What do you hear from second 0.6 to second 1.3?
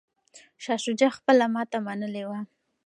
شاه شجاع